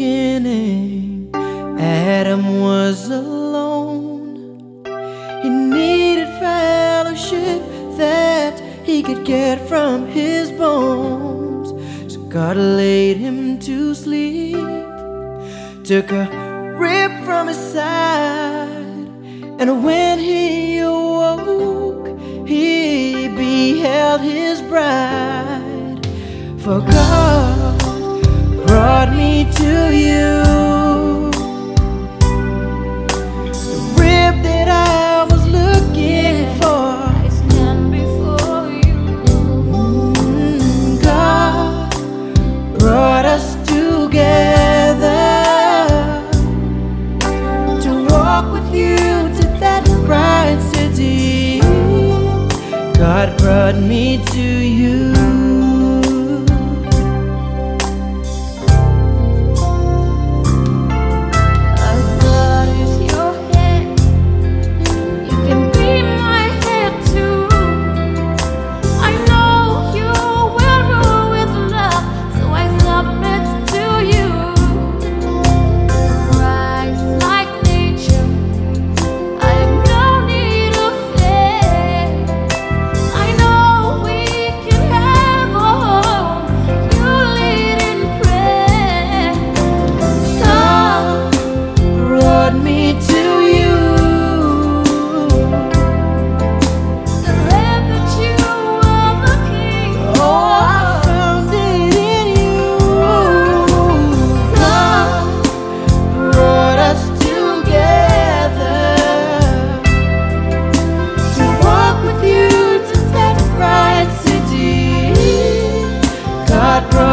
[0.00, 1.30] beginning,
[1.78, 4.82] Adam was alone.
[5.42, 7.62] He needed fellowship
[7.96, 11.68] that he could get from his bones.
[12.12, 14.56] So God laid him to sleep,
[15.84, 16.24] took a
[16.78, 18.68] rib from his side,
[19.58, 26.06] and when he awoke, he beheld his bride.
[26.62, 27.79] For God
[28.70, 29.72] brought me to
[30.04, 30.30] you.
[33.72, 36.86] The rib that I was looking for.
[37.90, 38.98] Before you.
[39.74, 41.90] Mm, God
[42.78, 45.18] brought us together
[47.84, 48.96] to walk with you
[49.38, 51.60] to that bright city.
[52.96, 54.46] God brought me to
[54.80, 55.49] you.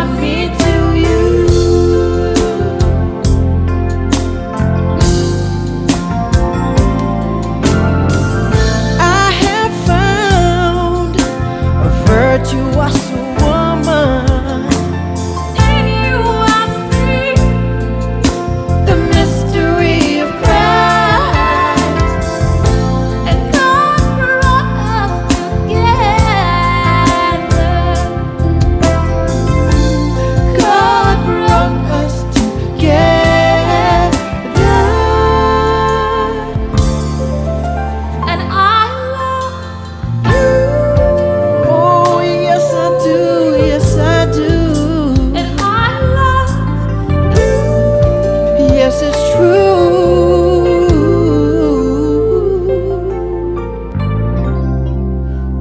[0.00, 0.59] Brought me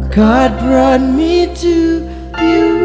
[0.10, 2.02] God brought me to
[2.42, 2.79] you.